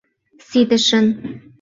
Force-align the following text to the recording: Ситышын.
Ситышын. 0.47 1.05